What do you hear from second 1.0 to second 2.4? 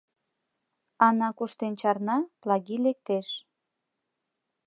Ана куштен чарна,